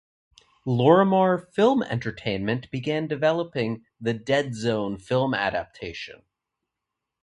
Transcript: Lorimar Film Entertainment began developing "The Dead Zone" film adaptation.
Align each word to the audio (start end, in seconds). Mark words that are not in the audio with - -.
Lorimar 0.65 1.37
Film 1.53 1.83
Entertainment 1.83 2.71
began 2.71 3.05
developing 3.05 3.85
"The 3.99 4.15
Dead 4.15 4.55
Zone" 4.55 4.97
film 4.97 5.35
adaptation. 5.35 6.23